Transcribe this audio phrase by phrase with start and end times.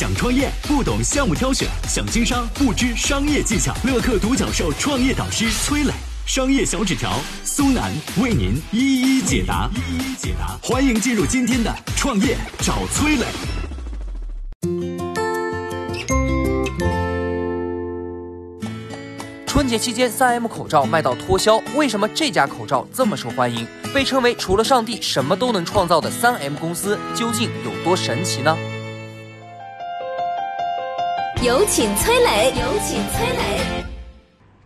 [0.00, 3.74] 想创业不懂项目挑选，想经商不知商业技巧。
[3.84, 5.92] 乐客独角兽创业导师崔磊，
[6.24, 9.68] 商业小纸条苏南为您一一解答。
[9.74, 13.26] 一一解答，欢迎进入今天的创业找崔磊。
[19.46, 23.66] 春节期间，三 M 口罩卖到脱销，为什么这家口罩这么受欢迎？
[23.92, 28.56] 被称为除了上帝什么都能创造的三 M 公司究竟有多神奇呢？
[31.42, 33.82] 有请崔磊，有请崔磊。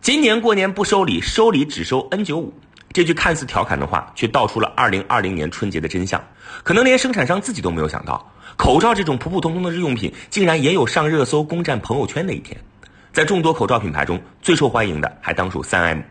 [0.01, 2.53] 今年过年不收礼，收礼只收 N 九五。
[2.91, 6.21] 这句看似调侃的话，却道出了二零二零年春节的真相。
[6.65, 12.59] 可能连生产商自己都没有想到，口罩这种普普通通的日用品，竟然也有上热搜、攻占朋友圈的一天。
[13.13, 16.01] 在众多口罩品牌中，最受欢迎的还当属三 M。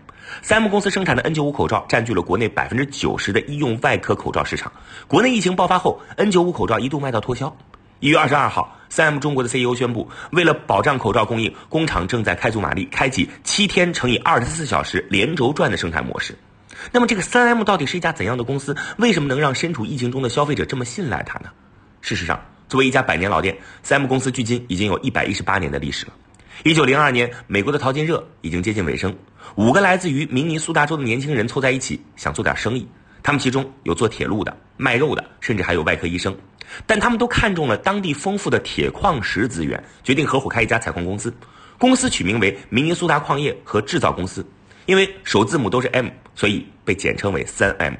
[0.40, 4.72] 三 M 公司生产的 N95 口罩占据了国内百分之九十的医用外科口罩市场。
[5.06, 7.54] 国内疫情爆发后，N95 口罩一度卖到脱销。
[8.00, 16.32] 一月二十二号，三 M 中国的 CEO 宣布，为了保障口罩供应，工厂正在开足马力，开启七天乘以二十四小时连轴转的生产模式。
[16.92, 18.72] 那么，这个三 M 到底是一家怎样的公司？
[18.98, 21.48] 为什么能让身处疫情中的消费者这么信赖它呢？
[22.02, 26.12] 事实上，作为一家百年老店，三 M 公司距今已经有一百一十八年的历史了。
[26.62, 29.12] 一九零二年，美国的淘金热已经接近尾声，
[29.56, 32.86] 五个来自于明尼苏达州的年轻人凑在一起，想做点生意。
[33.24, 36.32] 他们其中有做铁路的、卖肉的，甚至还有外科医生。
[36.86, 41.32] 但他们都看中了当地丰富的铁矿石资源，决定合伙开一家采矿公司。
[41.78, 44.46] 公司取名为明尼苏达矿业和制造公司，
[44.86, 47.94] 因为首字母都是 M，所以被简称为三 M。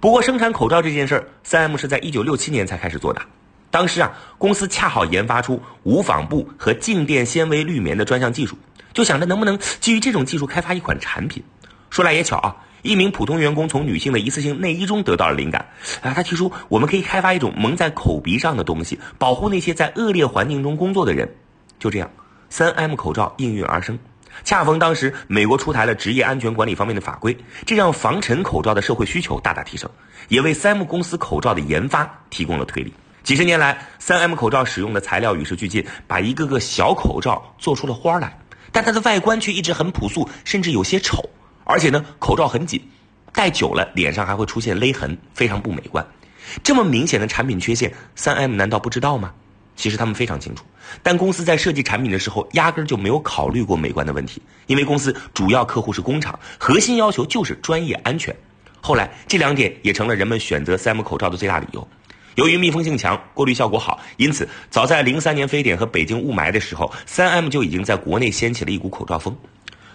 [0.00, 3.22] 不过，生产口罩这件事儿，三 M 是在一九六七年才开始做的。
[3.70, 8.58] 当时啊，公司恰好研发出无纺布和静电纤维滤棉的专项技术，
[8.92, 11.42] 就想着能不能基于这种技术开发一款产品。
[11.88, 15.64] 说来也巧啊，一名普通员工从女性的一次性内衣中得到了灵感，
[16.02, 21.32] 啊，他提出我们可以开发一种蒙在口鼻上的东西，保护那些在恶劣环境中工作的人。
[21.78, 22.10] 就这样，
[22.50, 23.98] 三 M 口罩应运而生。
[24.44, 29.88] 恰逢当时美国出台了职业安全管理方面的法规，这让防尘口罩的社会需求大大提升，
[30.28, 32.92] 也为三 M 公司口罩的研发提供了推力。
[33.22, 38.36] 几十年来，三 M 口罩使用的材料与时俱进，把一个个小口罩做出了花来，
[38.72, 41.22] 但它的外观却一直很朴素，甚至有些丑。
[41.64, 42.80] 而且呢，口罩很紧，
[43.32, 46.06] 戴久了脸上还会出现勒痕，非常不美观。
[46.62, 49.32] 这么明显的产品缺陷，三 M 难道不知道吗？
[49.74, 50.64] 其实他们非常清楚，
[51.02, 58.36] 但公司在设计产品的时候，压根就没有考虑过美观的问题，因为公司主要客户是工厂，核心要求就是专业安全。
[58.82, 61.88] 后来这两点也成了人们选择三 M 口罩的最大理由。
[62.34, 69.34] 由于密封性强、过滤效果好，因此早在零三年非典和北京雾霾的时候，三 M 就已经在国内掀起了一股口罩风。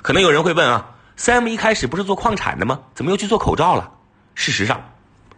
[0.01, 2.79] 可能有人会问啊，三 M 一开始不是做矿产的吗？
[2.94, 3.91] 怎么又去做口罩了？
[4.35, 4.79] 事实上，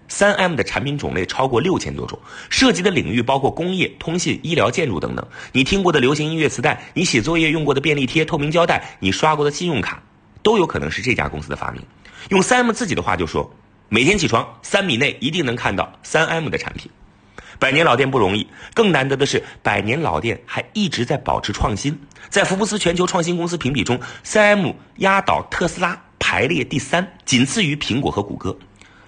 [0.10, 2.20] 三 M 的产品种类超过六千多种，
[2.50, 5.26] 涉及的领域包括工业、通信、医疗、建筑等等。
[5.54, 10.04] 你听过的流行音乐磁带，你写作业用过的便利贴、透明胶带，你刷过的信用卡，
[10.44, 11.82] 都有可能是这家公司的发明。
[12.28, 13.50] 用三 M 自己的话就说。
[13.92, 16.92] 每天起床三米内一定能看到三 M 的产品，
[17.60, 22.00] 百年老店不容易，更难得的是百年老店还一直在保持创新。
[22.30, 28.58] 在福布斯全球创新公司评比中，三 M 压倒特斯拉，排列第三，仅次于苹果和谷歌。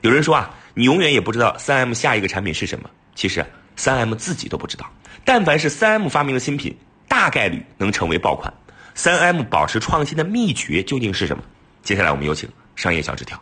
[0.02, 2.90] 有人说啊，你永远也不知道三 M 下一个产品是什么。
[3.16, 3.46] 其实
[3.78, 4.86] 三 M 自己都不知道。
[5.24, 8.54] 但凡是三 M 发明的新品，大概率能成为爆款。
[8.96, 11.44] 三 M 保持创新的秘诀究竟是什么？
[11.84, 13.42] 接下来我们有请商业小纸条。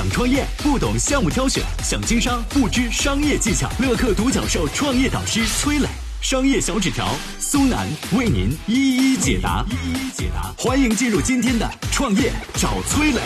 [0.00, 3.68] 想创业不懂项目挑选，想经商不知商业技巧。
[3.80, 5.86] 乐客独角兽创业导师崔磊，
[6.22, 7.06] 商业小纸条
[7.38, 9.62] 苏南为您一一解答。
[9.68, 13.20] 一一解答，欢迎进入今天的创业找崔磊。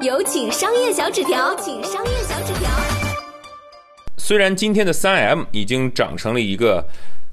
[0.00, 2.70] 有请商业小纸条，请商业小纸条。
[4.16, 6.86] 虽然今天的三 M 已经长成了一个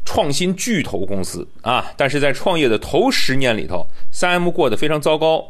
[0.04, 5.46] 创新巨头公司啊，但是在创业的头十年里头，三 M 过得非常糟糕。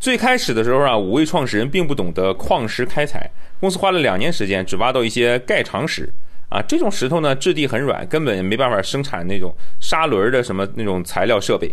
[0.00, 3.30] 最开始的时候啊，五位创始人并不懂得矿石开采，
[3.60, 6.10] 公司花了两年时间只挖到一些钙长石，
[6.48, 11.70] 啊，这种石头呢质地很软，根本没办法生产那种砂轮的什么那种材料设备。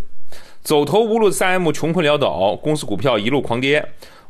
[0.61, 3.81] 走投无路的三 M 穷困潦倒，公司股票一路狂跌。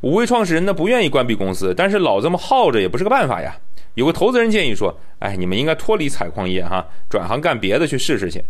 [0.02, 3.56] 五位创始人呢不愿意关闭公司，但是老这么耗着也不是个办法呀。
[3.98, 8.40] 有个投资人建议说：“哎，你们应该脱离采矿业哈，转行干别的去试试去。”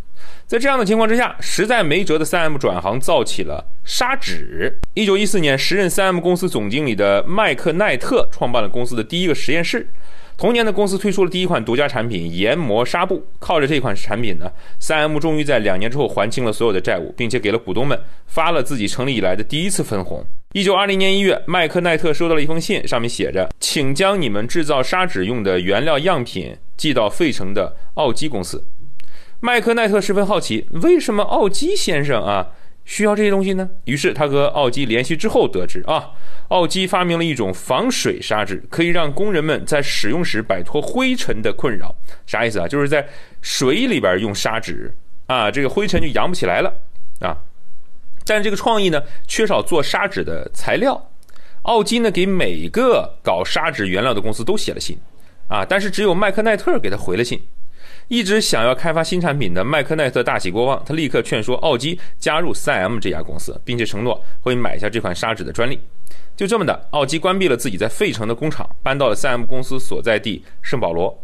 [0.46, 4.78] 在这样的情况之下，实在没辙的三 M 转行造起了砂纸。
[4.92, 9.88] 一九一四年，时任三 M 公司总经理的麦克奈特创办了公司的第一个实验室。
[10.36, 13.26] 同年的公司推出了第一款独家产品研磨纱布。
[13.38, 20.22] 靠着这款产品呢，三 M 终于在两年之后还清了所有的债务，并且给了股东们发了自己成立以来的第一次分红。
[20.54, 28.66] 一九二零年一月，麦克奈特收到了一封信，上面写着：“请将你们制造砂纸用的原料样品寄到费城的奥基公司。”
[29.40, 32.48] 麦克奈特十分好奇，为什么奥基先生啊
[32.86, 33.68] 需要这些东西呢？
[33.84, 36.12] 于是他和奥基联系之后得知啊，
[36.48, 41.94] 奥基发明了一种防水砂纸，可以让工人们在使用时摆脱灰尘的困扰。
[42.26, 42.66] 啥意思啊？
[42.66, 43.06] 就是在
[43.42, 44.90] 水里边用砂纸
[45.26, 46.72] 啊，这个灰尘就扬不起来了
[47.20, 47.36] 啊。
[48.28, 51.10] 但这个创意呢，缺少做砂纸的材料。
[51.62, 54.98] 奥基呢，给每个搞砂纸原料的公司都写了信，
[55.48, 57.40] 啊，但是只有麦克奈特给他回了信。
[58.06, 65.78] 一直想要开发新产品的麦克奈特大喜过望，他立刻劝说奥基加入 3M 这家公司，并且承诺会买下这款砂纸的专利。
[66.36, 71.22] 就这么的，奥基关闭了自己在费城的工厂，搬到了 3M 公司所在地圣保罗。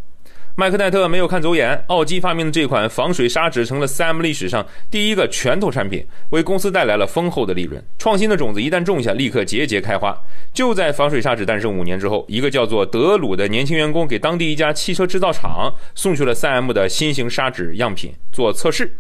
[0.56, 7.84] 麦克奈特没有看走眼，奥基发明的这款防水砂纸成了 3M 历史上第一个拳头产品，为公司带来了丰厚的利润。
[7.98, 10.16] 创新的种子一旦种下，立刻节节开花。
[10.52, 18.96] 就在防水砂纸诞生五年之后，一个叫做德鲁的年轻员工给当地一家汽车制造厂送去了 3M 的新型砂纸样品做测试。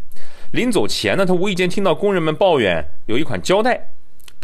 [0.50, 3.90] 临走前呢，他无意间听到工人们抱怨有一款胶带，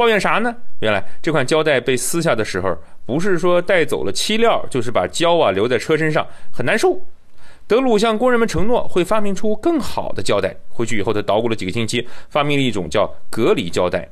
[0.01, 0.57] 抱怨啥呢？
[0.79, 2.75] 原来这款胶带被撕下的时候。
[3.05, 6.99] 不是说带走了漆料，就是把胶啊留在车身上，很难受。
[7.67, 10.57] 德鲁向工人们承诺会发明出更好的胶带。
[10.71, 14.09] 回去以后，他捣鼓了几个星期，发明了一种叫隔离胶带。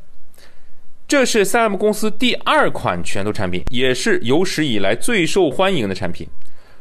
[1.07, 6.29] 这是 3M 公司第二款拳头产品，也是有史以来最受欢迎的产品。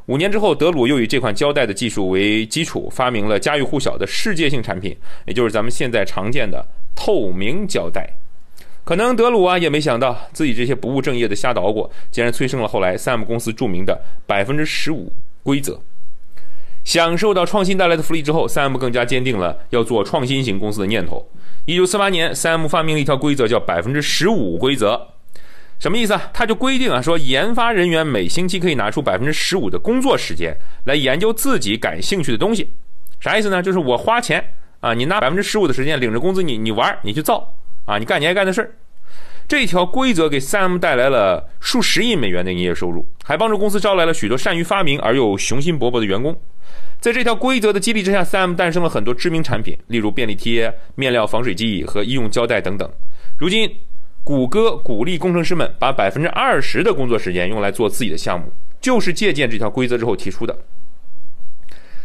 [0.08, 8.10] 五年之后，德鲁又以这款胶带的技术为基础，发明了家喻户晓的世界性产品，也就是咱们现在常见的透明胶带。
[8.88, 15.12] 可能德鲁啊也没想到自己这些不务正业的瞎捣鼓，竟然催生了后来三 M 公司著名的百分之十五
[15.44, 15.78] 规则。
[16.86, 21.28] 享受到创新带来的福利之后三 M 更加坚定了要做创新型公司的念头。
[21.66, 25.06] 一九四八年三 M 发明了一条规则，叫百分之十五规则。
[25.80, 26.32] 什么意思啊？
[26.34, 32.72] 他就规定啊，说研发人员每星期可以拿出百分之十五的工作时间来研究自己感兴趣的东西。
[33.20, 33.62] 啥意思呢？
[33.62, 34.42] 就是我花钱
[34.80, 37.54] 啊，你拿百分之十五的时间领着工资，你你玩，你去造。
[37.88, 38.72] 啊，你干你爱干的事儿，
[39.48, 46.38] 这条规则给 3M 带来了数十亿美元的营业收入，还帮助公司招来了许多善于发明而又雄心勃勃的员工。
[47.00, 52.92] 在这条规则的激励之下，3M 诞生了很多知名产品，例如便利贴、面料防水剂和医用胶带等等。
[53.40, 53.74] 如今，
[54.26, 58.52] 谷歌鼓励工程师们把百分之二十的工作时间用来做自己的项目，
[58.82, 60.54] 就是借鉴这条规则之后提出的。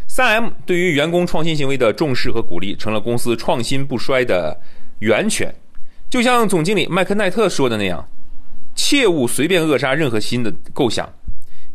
[0.08, 4.60] 3M 对于员工创新行为的重视和鼓励，成了公司创新不衰的
[5.00, 5.52] 源泉。
[6.12, 8.06] 就像总经理麦克奈特说的那样，
[8.74, 11.10] 切勿随便扼杀任何新的构想，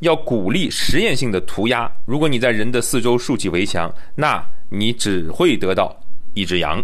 [0.02, 1.92] 要鼓励实验性的涂鸦。
[2.06, 4.40] 如果你在人的四周竖起围墙，那
[4.70, 5.92] 你只会得到
[6.36, 6.80] 一只羊。